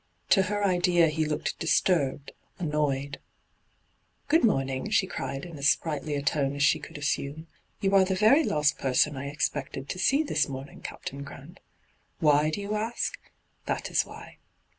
[0.31, 3.19] To her idea he looked dis turbed, annoyed.
[4.29, 4.41] D,gt,, 6rtbyGOOglC 1 84 ENTRAPPED' Grood
[4.81, 7.47] moming T she cried in as sprightly a tone as she could assume.'
[7.81, 11.59] You are the very last person I expected to see this morning, Captain Grant.
[12.19, 13.15] Why, do you ask?
[13.67, 14.37] That is why.'